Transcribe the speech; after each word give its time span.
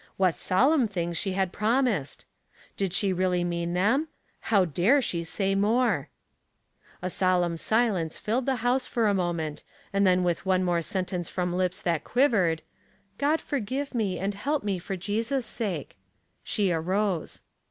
What 0.17 0.35
solemn 0.35 0.87
things 0.87 1.15
she 1.15 1.33
had 1.33 1.53
promised 1.53 2.25
I 2.25 2.45
Did 2.75 2.91
she 2.91 3.13
really 3.13 3.43
mean 3.43 3.73
them? 3.73 4.07
How 4.39 4.65
dare 4.65 4.99
she 4.99 5.23
say 5.23 5.53
more? 5.53 6.09
A 7.03 7.09
solemn 7.11 7.55
silence 7.55 8.17
filled 8.17 8.47
the 8.47 8.55
house 8.65 8.87
for 8.87 9.07
a 9.07 9.13
mo 9.13 9.31
ment, 9.33 9.63
and 9.93 10.07
then 10.07 10.23
with 10.23 10.43
one 10.43 10.63
more 10.63 10.81
sentence 10.81 11.29
from 11.29 11.49
A 11.49 11.51
Puzzling 11.53 11.67
Discussion, 11.69 11.99
277 12.03 12.45
lips 12.57 12.57
that 12.57 12.57
quivered," 12.57 12.61
God 13.19 13.41
forgive 13.47 13.93
me 13.93 14.17
Jiud 14.17 14.33
help 14.33 14.63
me 14.63 14.79
for 14.79 14.95
Jesus' 14.95 15.45
sake," 15.45 15.95
she 16.43 16.71
arose. 16.71 17.43